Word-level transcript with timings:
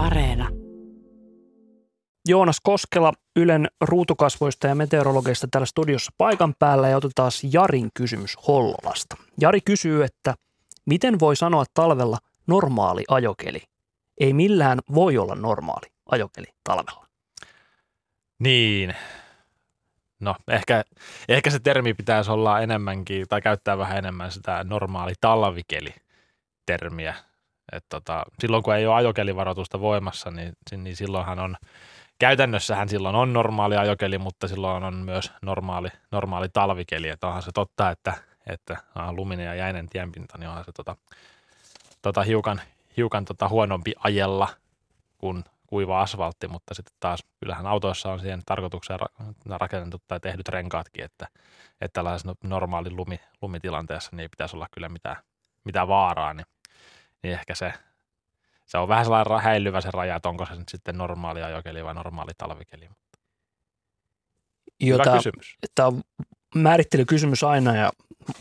Areena. 0.00 0.48
Joonas 2.28 2.60
Koskela 2.62 3.12
Ylen 3.36 3.68
ruutukasvoista 3.80 4.66
ja 4.66 4.74
meteorologeista 4.74 5.48
täällä 5.50 5.66
studiossa 5.66 6.12
paikan 6.18 6.54
päällä 6.58 6.88
ja 6.88 6.96
otetaan 6.96 7.30
Jarin 7.52 7.90
kysymys 7.94 8.36
Hollolasta. 8.48 9.16
Jari 9.40 9.60
kysyy, 9.60 10.04
että 10.04 10.34
miten 10.86 11.20
voi 11.20 11.36
sanoa 11.36 11.64
talvella 11.74 12.18
normaali 12.46 13.04
ajokeli? 13.08 13.62
Ei 14.20 14.32
millään 14.32 14.78
voi 14.94 15.18
olla 15.18 15.34
normaali 15.34 15.86
ajokeli 16.10 16.46
talvella. 16.64 17.06
Niin. 18.38 18.94
No, 20.20 20.36
ehkä, 20.48 20.84
ehkä 21.28 21.50
se 21.50 21.58
termi 21.58 21.94
pitäisi 21.94 22.30
olla 22.30 22.60
enemmänkin, 22.60 23.28
tai 23.28 23.42
käyttää 23.42 23.78
vähän 23.78 23.98
enemmän 23.98 24.32
sitä 24.32 24.64
normaali 24.64 25.12
talvikeli-termiä. 25.20 27.14
Et 27.72 27.84
tota, 27.88 28.24
silloin 28.38 28.62
kun 28.62 28.74
ei 28.74 28.86
ole 28.86 28.94
ajokelivaroitusta 28.94 29.80
voimassa, 29.80 30.30
niin, 30.30 30.52
niin 30.76 30.96
silloinhan 30.96 31.38
on, 31.38 31.56
käytännössähän 32.18 32.88
silloin 32.88 33.16
on 33.16 33.32
normaali 33.32 33.76
ajokeli, 33.76 34.18
mutta 34.18 34.48
silloin 34.48 34.84
on 34.84 34.94
myös 34.94 35.32
normaali, 35.42 35.88
normaali 36.10 36.48
talvikeli. 36.48 37.08
Että 37.08 37.26
onhan 37.26 37.42
se 37.42 37.50
totta, 37.54 37.90
että, 37.90 38.14
että 38.46 38.76
luminen 39.12 39.46
ja 39.46 39.54
jäinen 39.54 39.88
tienpinta, 39.88 40.38
niin 40.38 40.48
onhan 40.48 40.64
se 40.64 40.72
tota, 40.72 40.96
tota 42.02 42.22
hiukan, 42.22 42.60
hiukan 42.96 43.24
tota 43.24 43.48
huonompi 43.48 43.92
ajella 43.98 44.48
kuin 45.18 45.44
kuiva 45.66 46.00
asfaltti, 46.00 46.48
mutta 46.48 46.74
sitten 46.74 46.96
taas 47.00 47.24
kyllähän 47.40 47.66
autoissa 47.66 48.12
on 48.12 48.20
siihen 48.20 48.42
tarkoitukseen 48.46 49.00
rakennettu 49.46 50.02
tai 50.08 50.20
tehdyt 50.20 50.48
renkaatkin, 50.48 51.04
että, 51.04 51.28
että 51.80 51.92
tällaisessa 51.92 52.34
normaalin 52.44 52.96
lumi, 52.96 53.20
lumitilanteessa 53.42 54.10
niin 54.12 54.20
ei 54.20 54.28
pitäisi 54.28 54.56
olla 54.56 54.66
kyllä 54.70 54.88
mitään, 54.88 55.16
mitään 55.64 55.88
vaaraa, 55.88 56.34
niin, 56.34 56.46
niin 57.22 57.34
ehkä 57.34 57.54
se, 57.54 57.72
se 58.66 58.78
on 58.78 58.88
vähän 58.88 59.04
sellainen 59.04 59.40
häilyvä 59.40 59.80
se 59.80 59.90
raja, 59.92 60.16
että 60.16 60.28
onko 60.28 60.46
se 60.46 60.54
nyt 60.54 60.68
sitten 60.68 60.98
normaali 60.98 61.42
ajokeli 61.42 61.84
vai 61.84 61.94
normaali 61.94 62.30
talvikeli. 62.38 62.88
Jota, 64.80 65.10
Hyvä 65.10 65.16
kysymys. 65.16 65.56
Tämä 65.74 65.88
on 65.88 66.02
määrittelykysymys 66.54 67.44
aina 67.44 67.76
ja 67.76 67.90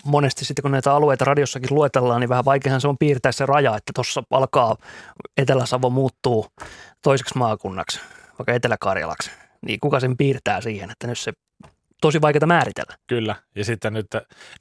monesti 0.06 0.46
sitten 0.46 0.64
kun 0.64 0.72
näitä 0.72 0.94
alueita 0.94 1.26
radiossakin 1.26 1.76
luetellaan, 1.76 2.20
niin 2.20 2.30
vähän 2.30 2.46
vaikeahan 2.46 2.82
se 2.82 2.88
on 2.88 2.98
piirtää 2.98 3.32
se 3.32 3.46
raja, 3.46 3.78
että 3.78 3.92
tuossa 3.96 4.24
alkaa 4.32 4.76
Etelä-Savo 5.38 5.90
muuttuu 5.90 6.48
toiseksi 7.02 7.38
maakunnaksi, 7.38 8.00
vaikka 8.40 8.54
Etelä-Karjalaksi. 8.54 9.32
Niin 9.62 9.80
kuka 9.80 10.00
sen 10.00 10.18
piirtää 10.18 10.62
siihen, 10.62 10.92
että 10.92 11.08
nyt 11.08 11.20
se 11.20 11.34
tosi 12.02 12.22
vaikeaa 12.22 12.48
määritellä. 12.48 12.96
Kyllä, 13.08 13.36
ja 13.56 13.66
sitten 13.66 13.94
nyt, 13.94 14.08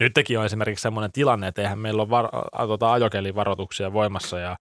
nytkin 0.00 0.38
on 0.38 0.44
esimerkiksi 0.44 0.82
sellainen 0.82 1.12
tilanne, 1.12 1.48
että 1.48 1.62
eihän 1.62 1.78
meillä 1.78 2.02
ole 2.02 2.10
var, 2.10 2.28
tuota, 2.66 2.92
ajokelivaroituksia 2.92 3.92
voimassa 3.92 4.38
ja 4.38 4.56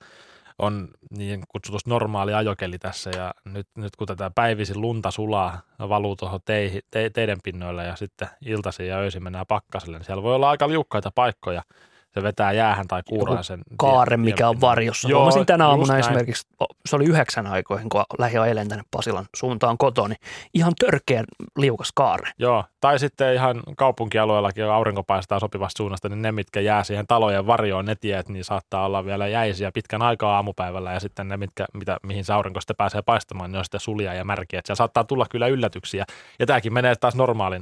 on 0.59 0.87
niin 1.17 1.43
kutsutus 1.49 1.85
normaali 1.85 2.33
ajokeli 2.33 2.79
tässä. 2.79 3.09
Ja 3.15 3.33
nyt, 3.45 3.67
nyt 3.77 3.95
kun 3.95 4.07
tätä 4.07 4.31
päivisin 4.35 4.81
lunta 4.81 5.11
sulaa, 5.11 5.61
valuu 5.79 6.15
tuohon 6.15 6.39
te, 6.45 6.81
teidän 7.13 7.37
pinnoille 7.43 7.83
ja 7.85 7.95
sitten 7.95 8.29
iltaisin 8.45 8.87
ja 8.87 8.97
öisin 8.97 9.23
mennään 9.23 9.45
pakkaselle, 9.47 9.97
niin 9.97 10.05
siellä 10.05 10.23
voi 10.23 10.35
olla 10.35 10.49
aika 10.49 10.67
liukkaita 10.67 11.11
paikkoja– 11.15 11.63
se 12.13 12.23
vetää 12.23 12.51
jäähän 12.51 12.87
tai 12.87 13.03
kuuraan 13.09 13.43
sen. 13.43 13.61
Kaare, 13.77 14.17
mikä 14.17 14.49
on 14.49 14.61
varjossa. 14.61 15.09
Joo, 15.09 15.19
Huomasin 15.19 15.45
tänä 15.45 15.67
aamuna 15.67 15.93
näin. 15.93 15.99
esimerkiksi, 15.99 16.47
se 16.85 16.95
oli 16.95 17.05
yhdeksän 17.05 17.47
aikoihin, 17.47 17.89
kun 17.89 18.03
lähdin 18.19 18.41
ajelen 18.41 18.67
tänne 18.67 18.83
Pasilan 18.91 19.25
suuntaan 19.35 19.77
kotoon, 19.77 20.09
niin 20.09 20.19
ihan 20.53 20.73
törkeä 20.79 21.23
liukas 21.57 21.91
kaare. 21.95 22.31
Joo, 22.39 22.63
tai 22.81 22.99
sitten 22.99 23.33
ihan 23.33 23.63
kaupunkialueellakin, 23.77 24.63
kun 24.63 24.73
aurinko 24.73 25.03
paistaa 25.03 25.39
sopivasta 25.39 25.77
suunnasta, 25.77 26.09
niin 26.09 26.21
ne, 26.21 26.31
mitkä 26.31 26.59
jää 26.59 26.83
siihen 26.83 27.07
talojen 27.07 27.47
varjoon, 27.47 27.85
ne 27.85 27.95
tiet, 27.95 28.29
niin 28.29 28.43
saattaa 28.43 28.85
olla 28.85 29.05
vielä 29.05 29.27
jäisiä 29.27 29.71
pitkän 29.71 30.01
aikaa 30.01 30.35
aamupäivällä, 30.35 30.93
ja 30.93 30.99
sitten 30.99 31.27
ne, 31.27 31.37
mitkä, 31.37 31.65
mitä, 31.73 31.97
mihin 32.03 32.25
se 32.25 32.33
aurinko 32.33 32.61
sitten 32.61 32.75
pääsee 32.75 33.01
paistamaan, 33.01 33.51
niin 33.51 33.57
on 33.57 33.65
sitten 33.65 33.79
sulia 33.79 34.13
ja 34.13 34.25
märkiä. 34.25 34.59
Että 34.59 34.75
saattaa 34.75 35.03
tulla 35.03 35.25
kyllä 35.29 35.47
yllätyksiä, 35.47 36.05
ja 36.39 36.45
tämäkin 36.45 36.73
menee 36.73 36.95
taas 36.95 37.15
normaalin 37.15 37.61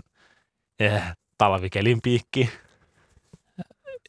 eh, 0.79 1.03
talvikelin 1.37 1.99
piikki 2.03 2.49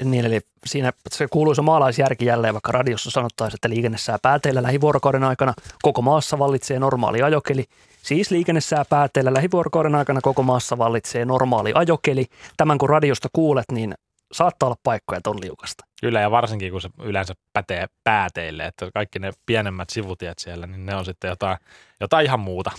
niin, 0.04 0.24
eli 0.24 0.40
siinä 0.66 0.92
se 1.10 1.26
kuuluisa 1.30 1.62
maalaisjärki 1.62 2.24
jälleen, 2.24 2.54
vaikka 2.54 2.72
radiossa 2.72 3.10
sanottaisiin, 3.10 3.58
että 3.58 3.70
liikenne 3.70 3.98
sää 3.98 4.18
pääteillä 4.22 4.62
lähivuorokauden 4.62 5.24
aikana 5.24 5.54
koko 5.82 6.02
maassa 6.02 6.38
vallitsee 6.38 6.78
normaali 6.78 7.22
ajokeli. 7.22 7.64
Siis 8.02 8.30
liikenne 8.30 8.60
sää 8.60 8.84
pääteillä 8.90 9.34
lähivuorokauden 9.34 9.94
aikana 9.94 10.20
koko 10.20 10.42
maassa 10.42 10.78
vallitsee 10.78 11.24
normaali 11.24 11.72
ajokeli. 11.74 12.26
Tämän 12.56 12.78
kun 12.78 12.88
radiosta 12.88 13.28
kuulet, 13.32 13.64
niin 13.72 13.94
saattaa 14.32 14.66
olla 14.66 14.76
paikkoja 14.82 15.20
ton 15.20 15.40
liukasta. 15.40 15.84
Kyllä 16.00 16.20
ja 16.20 16.30
varsinkin 16.30 16.72
kun 16.72 16.80
se 16.80 16.88
yleensä 17.02 17.34
pätee 17.52 17.86
pääteille, 18.04 18.66
että 18.66 18.90
kaikki 18.94 19.18
ne 19.18 19.32
pienemmät 19.46 19.90
sivutiet 19.90 20.38
siellä, 20.38 20.66
niin 20.66 20.86
ne 20.86 20.96
on 20.96 21.04
sitten 21.04 21.28
jotain, 21.28 21.58
jotain 22.00 22.26
ihan 22.26 22.40
muuta. 22.40 22.70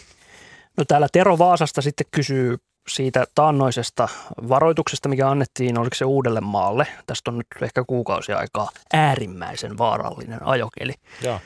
No 0.78 0.86
täällä 0.88 1.08
Tero 1.12 1.38
Vaasasta 1.38 1.82
sitten 1.82 2.08
kysyy 2.12 2.58
siitä 2.90 3.26
taannoisesta 3.36 4.08
varoituksesta, 4.50 5.10
mikä 5.10 5.30
annettiin, 5.30 5.80
oliko 5.80 5.96
se 5.96 6.06
uudelle 6.06 6.42
maalle, 6.42 6.88
tästä 7.06 7.32
on 7.32 7.38
nyt 7.38 7.48
ehkä 7.62 7.84
kuukausi 7.88 8.34
aikaa, 8.34 8.70
äärimmäisen 8.94 9.78
vaarallinen 9.78 10.48
ajokeli. 10.48 10.94
Joo. 11.22 11.40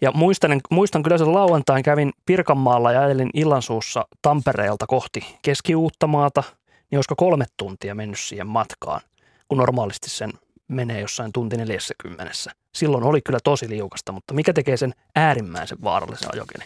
Ja 0.00 0.12
muistan, 0.12 0.60
muistan 0.70 1.02
kyllä 1.02 1.18
sen 1.18 1.34
lauantain, 1.34 1.82
kävin 1.82 2.12
Pirkanmaalla 2.26 2.92
ja 2.92 3.00
ajelin 3.00 3.30
illansuussa 3.34 4.06
Tampereelta 4.22 4.86
kohti 4.86 5.36
Keski-Uuttamaata, 5.42 6.42
niin 6.90 6.98
olisiko 6.98 7.16
kolme 7.16 7.44
tuntia 7.56 7.94
mennyt 7.94 8.18
siihen 8.18 8.46
matkaan, 8.46 9.00
kun 9.48 9.58
normaalisti 9.58 10.10
sen 10.10 10.30
menee 10.68 11.00
jossain 11.00 11.32
tunti 11.32 11.56
40. 11.56 12.32
Silloin 12.74 13.04
oli 13.04 13.20
kyllä 13.22 13.38
tosi 13.44 13.68
liukasta, 13.68 14.12
mutta 14.12 14.34
mikä 14.34 14.52
tekee 14.52 14.76
sen 14.76 14.94
äärimmäisen 15.16 15.78
vaarallisen 15.82 16.34
ajokeli? 16.34 16.64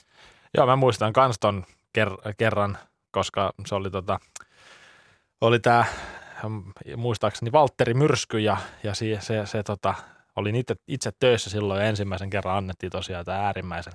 Joo, 0.56 0.66
mä 0.66 0.76
muistan 0.76 1.12
kans 1.12 1.36
ton 1.40 1.64
ker- 1.98 2.34
kerran– 2.38 2.78
koska 3.12 3.52
se 3.66 3.74
oli, 3.74 3.90
tota, 3.90 4.18
oli 5.40 5.58
tämä 5.60 5.84
muistaakseni 6.96 7.52
Valtteri 7.52 7.94
Myrsky 7.94 8.38
ja, 8.38 8.56
ja 8.82 8.94
se, 8.94 9.18
se, 9.20 9.46
se 9.46 9.62
tota, 9.62 9.94
olin 10.36 10.54
itse, 10.54 10.74
itse 10.88 11.10
töissä 11.20 11.50
silloin 11.50 11.80
ja 11.80 11.88
ensimmäisen 11.88 12.30
kerran 12.30 12.56
annettiin 12.56 12.92
tosiaan 12.92 13.24
tämä 13.24 13.38
äärimmäisen, 13.38 13.92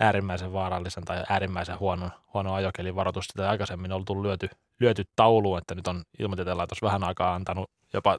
äärimmäisen 0.00 0.52
vaarallisen 0.52 1.04
tai 1.04 1.24
äärimmäisen 1.28 1.78
huonon, 1.78 2.10
huono 2.34 2.54
ajokelin 2.54 2.96
varoitus. 2.96 3.24
Sitä 3.24 3.50
aikaisemmin 3.50 3.92
on 3.92 4.04
tullut 4.04 4.24
lyöty, 4.24 4.48
lyöty 4.80 5.04
tauluun, 5.16 5.58
että 5.58 5.74
nyt 5.74 5.86
on 5.86 6.02
ilmatieteen 6.18 6.58
laitos 6.58 6.82
vähän 6.82 7.04
aikaa 7.04 7.34
antanut 7.34 7.70
jopa 7.92 8.18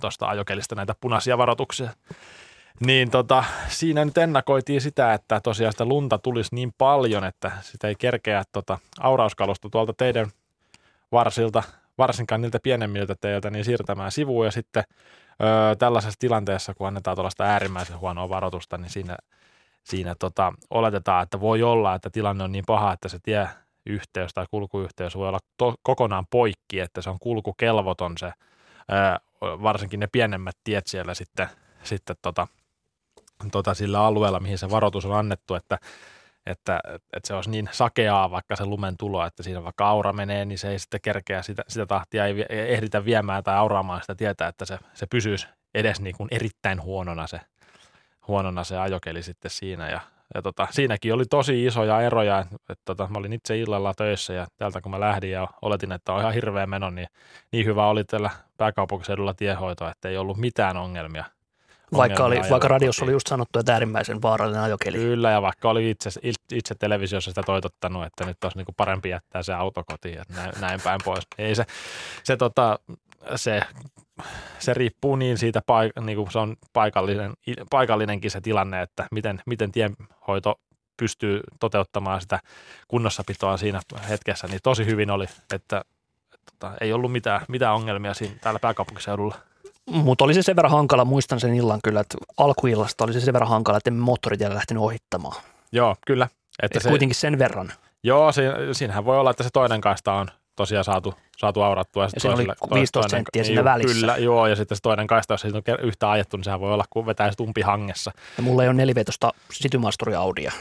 tuosta 0.00 0.26
ajokelista 0.26 0.74
näitä 0.74 0.94
punaisia 1.00 1.38
varoituksia. 1.38 1.90
Niin 2.80 3.10
tota, 3.10 3.44
siinä 3.68 4.04
nyt 4.04 4.18
ennakoitiin 4.18 4.80
sitä, 4.80 5.14
että 5.14 5.40
tosiaan 5.40 5.72
sitä 5.72 5.84
lunta 5.84 6.18
tulisi 6.18 6.54
niin 6.54 6.72
paljon, 6.78 7.24
että 7.24 7.52
sitä 7.60 7.88
ei 7.88 7.94
kerkeä 7.94 8.42
tota 8.52 8.78
aurauskalusta 9.00 9.68
tuolta 9.70 9.92
teidän 9.92 10.30
varsilta, 11.12 11.62
varsinkaan 11.98 12.40
niiltä 12.40 12.58
pienemmiltä 12.62 13.14
teiltä, 13.20 13.50
niin 13.50 13.64
siirtämään 13.64 14.12
sivuun. 14.12 14.44
Ja 14.44 14.50
sitten 14.50 14.84
ö, 15.42 15.76
tällaisessa 15.76 16.18
tilanteessa, 16.18 16.74
kun 16.74 16.86
annetaan 16.86 17.16
tuollaista 17.16 17.44
äärimmäisen 17.44 17.98
huonoa 17.98 18.28
varoitusta, 18.28 18.78
niin 18.78 18.90
siinä, 18.90 19.16
siinä 19.84 20.14
tota, 20.18 20.52
oletetaan, 20.70 21.22
että 21.22 21.40
voi 21.40 21.62
olla, 21.62 21.94
että 21.94 22.10
tilanne 22.10 22.44
on 22.44 22.52
niin 22.52 22.64
paha, 22.66 22.92
että 22.92 23.08
se 23.08 23.18
tieyhteys 23.22 24.34
tai 24.34 24.46
kulkuyhteys 24.50 25.16
voi 25.16 25.28
olla 25.28 25.40
to- 25.56 25.74
kokonaan 25.82 26.26
poikki, 26.30 26.80
että 26.80 27.02
se 27.02 27.10
on 27.10 27.18
kulkukelvoton 27.20 28.18
se, 28.18 28.26
ö, 28.26 28.32
varsinkin 29.42 30.00
ne 30.00 30.06
pienemmät 30.12 30.56
tiet 30.64 30.86
siellä 30.86 31.14
sitten, 31.14 31.48
sitten 31.82 32.16
tota, 32.22 32.46
tota, 33.52 33.74
sillä 33.74 34.00
alueella, 34.00 34.40
mihin 34.40 34.58
se 34.58 34.70
varoitus 34.70 35.04
on 35.04 35.16
annettu, 35.16 35.54
että, 35.54 35.78
että, 36.46 36.80
että 36.86 37.26
se 37.26 37.34
olisi 37.34 37.50
niin 37.50 37.68
sakeaa 37.72 38.30
vaikka 38.30 38.56
se 38.56 38.64
lumen 38.64 38.96
tulo, 38.96 39.26
että 39.26 39.42
siinä 39.42 39.64
vaikka 39.64 39.88
aura 39.88 40.12
menee, 40.12 40.44
niin 40.44 40.58
se 40.58 40.70
ei 40.70 40.78
sitten 40.78 41.00
kerkeä 41.00 41.42
sitä, 41.42 41.62
sitä 41.68 41.86
tahtia, 41.86 42.26
ei 42.26 42.46
ehditä 42.48 43.04
viemään 43.04 43.44
tai 43.44 43.56
auraamaan 43.56 44.00
sitä 44.00 44.14
tietää, 44.14 44.48
että 44.48 44.64
se, 44.64 44.78
se 44.94 45.06
pysyisi 45.06 45.46
edes 45.74 46.00
niin 46.00 46.16
kuin 46.16 46.28
erittäin 46.30 46.82
huonona 46.82 47.26
se, 47.26 47.40
huonona 48.28 48.64
se 48.64 48.78
ajokeli 48.78 49.22
sitten 49.22 49.50
siinä. 49.50 49.90
Ja, 49.90 50.00
ja 50.34 50.42
tota, 50.42 50.68
siinäkin 50.70 51.14
oli 51.14 51.24
tosi 51.24 51.66
isoja 51.66 52.00
eroja, 52.00 52.46
että 52.68 52.82
tota, 52.84 53.08
mä 53.10 53.18
olin 53.18 53.32
itse 53.32 53.58
illalla 53.58 53.94
töissä 53.94 54.32
ja 54.32 54.46
täältä 54.56 54.80
kun 54.80 54.90
mä 54.90 55.00
lähdin 55.00 55.30
ja 55.30 55.48
oletin, 55.62 55.92
että 55.92 56.12
on 56.12 56.20
ihan 56.20 56.34
hirveä 56.34 56.66
meno, 56.66 56.90
niin 56.90 57.08
niin 57.52 57.66
hyvä 57.66 57.86
oli 57.86 58.04
tällä 58.04 58.30
pääkaupunkiseudulla 58.56 59.34
tiehoito, 59.34 59.88
että 59.88 60.08
ei 60.08 60.16
ollut 60.16 60.36
mitään 60.36 60.76
ongelmia 60.76 61.24
vaikka, 61.96 62.24
oli, 62.24 62.40
vaikka 62.50 62.68
radiossa 62.68 63.04
oli 63.04 63.12
just 63.12 63.26
sanottu, 63.26 63.58
että 63.58 63.72
äärimmäisen 63.72 64.22
vaarallinen 64.22 64.62
ajokeli. 64.62 64.96
Kyllä, 64.96 65.30
ja 65.30 65.42
vaikka 65.42 65.70
oli 65.70 65.90
itse, 65.90 66.10
itse 66.52 66.74
televisiossa 66.74 67.30
sitä 67.30 67.42
toitottanut, 67.42 68.04
että 68.04 68.24
nyt 68.24 68.44
olisi 68.44 68.58
niin 68.58 68.64
kuin 68.64 68.74
parempi 68.76 69.08
jättää 69.08 69.42
se 69.42 69.52
auto 69.52 69.82
kotiin, 69.86 70.20
että 70.20 70.34
näin, 70.34 70.52
näin 70.60 70.80
päin 70.84 71.00
pois. 71.04 71.24
Ei 71.38 71.54
se, 71.54 71.64
se, 72.24 72.36
tota, 72.36 72.78
se, 73.36 73.62
se 74.58 74.74
riippuu 74.74 75.16
niin 75.16 75.38
siitä, 75.38 75.60
paik- 75.60 76.04
niin 76.04 76.16
kuin 76.16 76.30
se 76.30 76.38
on 76.38 76.56
paikallinen, 76.72 77.32
paikallinenkin 77.70 78.30
se 78.30 78.40
tilanne, 78.40 78.82
että 78.82 79.06
miten, 79.10 79.40
miten 79.46 79.72
tienhoito 79.72 80.60
pystyy 80.96 81.40
toteuttamaan 81.60 82.20
sitä 82.20 82.40
kunnossapitoa 82.88 83.56
siinä 83.56 83.80
hetkessä, 84.08 84.46
niin 84.46 84.60
tosi 84.62 84.86
hyvin 84.86 85.10
oli, 85.10 85.24
että, 85.24 85.56
että, 85.56 85.84
että 86.34 86.52
tota, 86.52 86.74
ei 86.80 86.92
ollut 86.92 87.12
mitään, 87.12 87.40
mitään 87.48 87.74
ongelmia 87.74 88.14
siinä 88.14 88.34
täällä 88.40 88.60
pääkaupunkiseudulla. 88.60 89.34
Mutta 89.90 90.24
oli 90.24 90.34
se 90.34 90.42
sen 90.42 90.56
verran 90.56 90.72
hankala, 90.72 91.04
muistan 91.04 91.40
sen 91.40 91.54
illan 91.54 91.80
kyllä, 91.84 92.00
että 92.00 92.18
alkuillasta 92.36 93.04
oli 93.04 93.12
se 93.12 93.20
sen 93.20 93.32
verran 93.32 93.50
hankala, 93.50 93.78
että 93.78 93.90
moottoritiellä 93.90 94.54
lähtenyt 94.54 94.82
ohittamaan. 94.82 95.42
Joo, 95.72 95.96
kyllä. 96.06 96.28
Että 96.62 96.80
se, 96.80 96.88
kuitenkin 96.88 97.16
sen 97.16 97.38
verran. 97.38 97.72
Joo, 98.02 98.32
siinä, 98.32 98.54
siinähän 98.72 99.04
voi 99.04 99.18
olla, 99.18 99.30
että 99.30 99.42
se 99.42 99.48
toinen 99.52 99.80
kaista 99.80 100.12
on 100.12 100.28
tosiaan 100.56 100.84
saatu, 100.84 101.14
saatu 101.36 101.62
aurattua. 101.62 102.02
Ja, 102.02 102.10
ja 102.14 102.20
siinä 102.20 102.34
oli 102.34 102.46
15 102.74 102.92
toinen, 102.92 103.10
senttiä 103.10 103.44
siinä 103.44 103.64
välissä. 103.64 104.00
Kyllä, 104.00 104.16
joo, 104.16 104.46
ja 104.46 104.56
sitten 104.56 104.76
se 104.76 104.82
toinen 104.82 105.06
kaista, 105.06 105.34
jos 105.34 105.40
se 105.40 105.48
on 105.48 105.62
yhtä 105.82 106.10
ajettu, 106.10 106.36
niin 106.36 106.44
sehän 106.44 106.60
voi 106.60 106.72
olla, 106.72 106.84
kun 106.90 107.06
vetää 107.06 107.30
umpi 107.40 107.62
hangessa. 107.62 108.12
Ja 108.36 108.42
mulla 108.42 108.62
ei 108.62 108.68
ole 108.68 108.76
nelivetosta 108.76 109.32
sitymaasturi 109.52 110.14
Audia. 110.14 110.52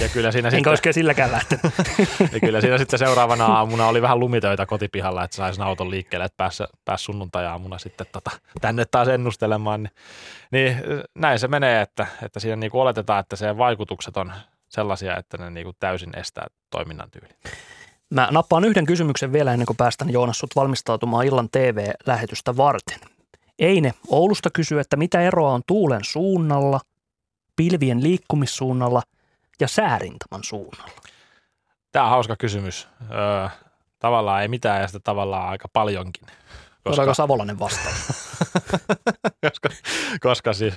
Ja 0.00 0.08
kyllä 0.08 0.32
siinä 0.32 0.48
Enkä 0.52 0.76
sitten, 0.76 0.94
silläkään 0.94 1.32
lähtenyt. 1.32 1.72
ja 2.32 2.40
kyllä 2.40 2.60
siinä 2.60 2.78
sitten 2.78 2.98
seuraavana 2.98 3.46
aamuna 3.46 3.86
oli 3.86 4.02
vähän 4.02 4.20
lumitöitä 4.20 4.66
kotipihalla, 4.66 5.24
että 5.24 5.36
saisi 5.36 5.62
auton 5.62 5.90
liikkeelle, 5.90 6.24
että 6.24 6.36
pääsi, 6.36 6.64
pääsi 6.84 7.04
sunnuntai-aamuna 7.04 7.78
sitten 7.78 8.06
tota, 8.12 8.30
tänne 8.60 8.84
taas 8.84 9.08
ennustelemaan. 9.08 9.82
Niin, 9.82 9.92
niin 10.50 10.76
näin 11.14 11.38
se 11.38 11.48
menee, 11.48 11.82
että, 11.82 12.06
että 12.22 12.40
siinä 12.40 12.56
niin 12.56 12.70
oletetaan, 12.72 13.20
että 13.20 13.36
se 13.36 13.58
vaikutukset 13.58 14.16
on 14.16 14.32
sellaisia, 14.68 15.16
että 15.16 15.36
ne 15.38 15.50
niin 15.50 15.74
täysin 15.80 16.18
estää 16.18 16.46
toiminnan 16.70 17.10
tyylin. 17.10 17.36
Mä 18.10 18.28
nappaan 18.30 18.64
yhden 18.64 18.86
kysymyksen 18.86 19.32
vielä 19.32 19.52
ennen 19.52 19.66
kuin 19.66 19.76
päästän 19.76 20.10
Joonas 20.10 20.38
sut 20.38 20.56
valmistautumaan 20.56 21.26
illan 21.26 21.48
TV-lähetystä 21.52 22.56
varten. 22.56 22.98
Eine 23.58 23.94
Oulusta 24.08 24.50
kysyy, 24.52 24.80
että 24.80 24.96
mitä 24.96 25.20
eroa 25.20 25.52
on 25.52 25.62
tuulen 25.66 26.04
suunnalla, 26.04 26.80
pilvien 27.56 28.02
liikkumissuunnalla 28.02 29.02
ja 29.60 29.68
säärintaman 29.68 30.44
suunnalla? 30.44 30.92
Tämä 31.92 32.04
on 32.04 32.10
hauska 32.10 32.36
kysymys. 32.36 32.88
Öö, 33.10 33.48
tavallaan 33.98 34.42
ei 34.42 34.48
mitään 34.48 34.80
ja 34.80 34.86
sitten 34.86 35.02
tavallaan 35.02 35.48
aika 35.48 35.68
paljonkin. 35.72 36.26
Koska... 36.84 37.02
Oliko 37.02 37.14
Savolainen 37.14 37.58
vastaus? 37.58 37.96
koska, 39.44 39.68
koska 40.20 40.52
siis 40.52 40.74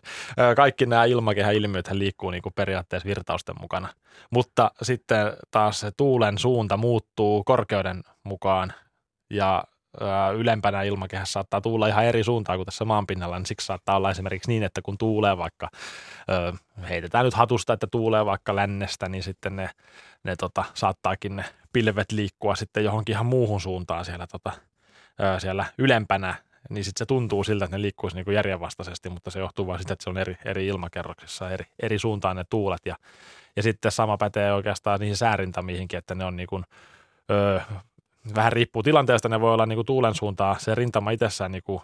kaikki 0.55 0.85
nämä 0.85 1.05
ilmakehän 1.05 1.55
ilmiöt 1.55 1.91
liikkuu 1.91 2.29
niin 2.29 2.41
kuin 2.41 2.53
periaatteessa 2.53 3.07
virtausten 3.07 3.55
mukana. 3.61 3.87
Mutta 4.29 4.71
sitten 4.81 5.33
taas 5.51 5.79
se 5.79 5.91
tuulen 5.97 6.37
suunta 6.37 6.77
muuttuu 6.77 7.43
korkeuden 7.43 8.03
mukaan 8.23 8.73
ja 9.29 9.63
ylempänä 10.37 10.83
ilmakehässä 10.83 11.31
saattaa 11.31 11.61
tuulla 11.61 11.87
ihan 11.87 12.05
eri 12.05 12.23
suuntaan 12.23 12.57
kuin 12.57 12.65
tässä 12.65 12.85
maanpinnalla, 12.85 13.37
niin 13.37 13.45
siksi 13.45 13.67
saattaa 13.67 13.97
olla 13.97 14.11
esimerkiksi 14.11 14.51
niin, 14.51 14.63
että 14.63 14.81
kun 14.81 14.97
tuulee 14.97 15.37
vaikka, 15.37 15.69
heitetään 16.89 17.25
nyt 17.25 17.33
hatusta, 17.33 17.73
että 17.73 17.87
tuulee 17.91 18.25
vaikka 18.25 18.55
lännestä, 18.55 19.09
niin 19.09 19.23
sitten 19.23 19.55
ne, 19.55 19.69
ne 20.23 20.35
tota, 20.35 20.63
saattaakin 20.73 21.35
ne 21.35 21.45
pilvet 21.73 22.11
liikkua 22.11 22.55
sitten 22.55 22.83
johonkin 22.83 23.13
ihan 23.13 23.25
muuhun 23.25 23.61
suuntaan 23.61 24.05
siellä 24.05 24.27
tota, 24.27 24.51
siellä 25.37 25.65
ylempänä, 25.77 26.35
niin 26.71 26.85
sitten 26.85 26.99
se 26.99 27.05
tuntuu 27.05 27.43
siltä, 27.43 27.65
että 27.65 27.77
ne 27.77 27.81
liikkuisi 27.81 28.15
niin 28.15 28.25
kuin 28.25 28.35
järjenvastaisesti, 28.35 29.09
mutta 29.09 29.31
se 29.31 29.39
johtuu 29.39 29.67
vain 29.67 29.79
siitä, 29.79 29.93
että 29.93 30.03
se 30.03 30.09
on 30.09 30.17
eri, 30.17 30.37
eri 30.45 30.67
ilmakerroksissa, 30.67 31.51
eri, 31.51 31.65
eri 31.79 31.99
suuntaan 31.99 32.35
ne 32.35 32.43
tuulet. 32.49 32.85
Ja, 32.85 32.95
ja 33.55 33.63
sitten 33.63 33.91
sama 33.91 34.17
pätee 34.17 34.53
oikeastaan 34.53 34.99
niihin 34.99 35.17
säärintamiihinkin, 35.17 35.97
että 35.97 36.15
ne 36.15 36.25
on 36.25 36.35
niin 36.35 36.47
kuin, 36.47 36.63
öö, 37.31 37.59
vähän 38.35 38.53
riippuu 38.53 38.83
tilanteesta, 38.83 39.29
ne 39.29 39.41
voi 39.41 39.53
olla 39.53 39.65
niin 39.65 39.77
kuin 39.77 39.85
tuulen 39.85 40.15
suuntaa 40.15 40.59
se 40.59 40.75
rintama 40.75 41.11
itsessään 41.11 41.51
niin 41.51 41.63
kuin 41.63 41.81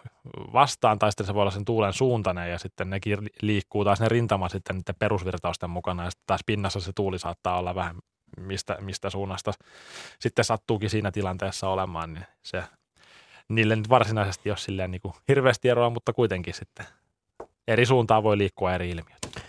vastaan, 0.52 0.98
tai 0.98 1.12
sitten 1.12 1.26
se 1.26 1.34
voi 1.34 1.40
olla 1.40 1.50
sen 1.50 1.64
tuulen 1.64 1.92
suuntainen, 1.92 2.50
ja 2.50 2.58
sitten 2.58 2.90
nekin 2.90 3.30
liikkuu 3.42 3.84
taas 3.84 4.00
ne 4.00 4.08
rintama 4.08 4.48
sitten 4.48 4.76
niiden 4.76 4.94
perusvirtausten 4.98 5.70
mukana, 5.70 6.04
ja 6.04 6.10
sitten 6.10 6.26
taas 6.26 6.40
pinnassa 6.46 6.80
se 6.80 6.92
tuuli 6.94 7.18
saattaa 7.18 7.58
olla 7.58 7.74
vähän 7.74 7.96
mistä, 8.40 8.76
mistä 8.80 9.10
suunnasta 9.10 9.52
sitten 10.20 10.44
sattuukin 10.44 10.90
siinä 10.90 11.10
tilanteessa 11.10 11.68
olemaan, 11.68 12.14
niin 12.14 12.26
se 12.42 12.64
niille 13.48 13.76
nyt 13.76 13.88
varsinaisesti 13.88 14.50
ole 14.50 14.58
silleen 14.58 14.90
niin 14.90 15.00
kuin 15.00 15.14
hirveästi 15.28 15.68
eroa, 15.68 15.90
mutta 15.90 16.12
kuitenkin 16.12 16.54
sitten 16.54 16.86
eri 17.68 17.86
suuntaan 17.86 18.22
voi 18.22 18.38
liikkua 18.38 18.74
eri 18.74 18.90
ilmiöt. 18.90 19.48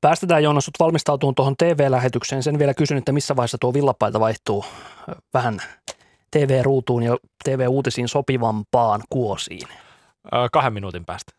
Päästetään 0.00 0.42
Joonas 0.42 0.64
sut 0.64 0.80
valmistautumaan 0.80 1.34
tuohon 1.34 1.56
TV-lähetykseen. 1.56 2.42
Sen 2.42 2.58
vielä 2.58 2.74
kysyn, 2.74 2.98
että 2.98 3.12
missä 3.12 3.36
vaiheessa 3.36 3.58
tuo 3.60 3.74
villapaita 3.74 4.20
vaihtuu 4.20 4.64
vähän 5.34 5.60
TV-ruutuun 6.30 7.02
ja 7.02 7.16
TV-uutisiin 7.44 8.08
sopivampaan 8.08 9.02
kuosiin? 9.10 9.68
Öö, 10.34 10.48
kahden 10.52 10.72
minuutin 10.72 11.04
päästä. 11.04 11.32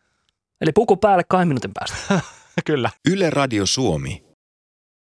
Eli 0.60 0.72
puku 0.72 0.96
päälle 0.96 1.22
kahden 1.28 1.48
minuutin 1.48 1.70
päästä. 1.74 2.20
Kyllä. 2.66 2.90
Yle 3.10 3.30
Radio 3.30 3.66
Suomi. 3.66 4.29